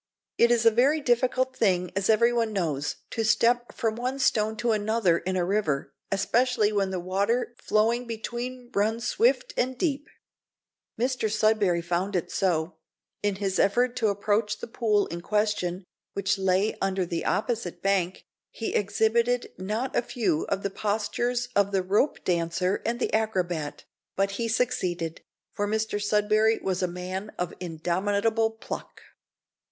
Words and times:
It 0.39 0.49
is 0.49 0.65
a 0.65 0.71
very 0.71 0.99
difficult 0.99 1.55
thing, 1.55 1.91
as 1.95 2.09
everyone 2.09 2.51
knows, 2.53 2.95
to 3.11 3.23
step 3.23 3.71
from 3.71 3.95
one 3.95 4.17
stone 4.17 4.57
to 4.57 4.71
another 4.71 5.19
in 5.19 5.37
a 5.37 5.45
river, 5.45 5.93
especially 6.11 6.71
when 6.73 6.89
the 6.89 6.99
water 6.99 7.53
flowing 7.61 8.07
between 8.07 8.71
runs 8.73 9.07
swift 9.07 9.53
and 9.55 9.77
deep. 9.77 10.07
Mr 10.99 11.29
Sudberry 11.31 11.83
found 11.83 12.15
it 12.15 12.31
so. 12.31 12.77
In 13.21 13.35
his 13.35 13.59
effort 13.59 13.95
to 13.97 14.07
approach 14.07 14.57
the 14.57 14.65
pool 14.65 15.05
in 15.05 15.21
question, 15.21 15.83
which 16.13 16.35
lay 16.39 16.75
under 16.81 17.05
the 17.05 17.23
opposite 17.23 17.83
bank, 17.83 18.23
he 18.49 18.73
exhibited 18.73 19.51
not 19.59 19.95
a 19.95 20.01
few 20.01 20.45
of 20.47 20.63
the 20.63 20.71
postures 20.71 21.49
of 21.55 21.71
the 21.71 21.83
rope 21.83 22.25
dancer 22.25 22.81
and 22.87 22.99
the 22.99 23.13
acrobat; 23.13 23.83
but 24.15 24.31
he 24.31 24.47
succeeded, 24.47 25.21
for 25.53 25.67
Mr 25.67 26.01
Sudberry 26.01 26.59
was 26.59 26.81
a 26.81 26.87
man 26.87 27.29
of 27.37 27.53
indomitable 27.59 28.49
pluck. 28.49 29.01